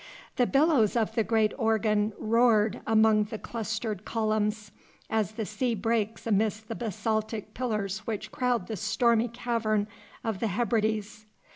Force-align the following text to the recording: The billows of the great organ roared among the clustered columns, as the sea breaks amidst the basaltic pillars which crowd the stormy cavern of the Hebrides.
The 0.37 0.47
billows 0.47 0.95
of 0.95 1.13
the 1.13 1.23
great 1.23 1.53
organ 1.59 2.13
roared 2.17 2.81
among 2.87 3.25
the 3.25 3.37
clustered 3.37 4.03
columns, 4.03 4.71
as 5.11 5.33
the 5.33 5.45
sea 5.45 5.75
breaks 5.75 6.25
amidst 6.25 6.69
the 6.69 6.73
basaltic 6.75 7.53
pillars 7.53 7.99
which 8.07 8.31
crowd 8.31 8.65
the 8.65 8.77
stormy 8.77 9.27
cavern 9.27 9.87
of 10.23 10.39
the 10.39 10.47
Hebrides. 10.47 11.27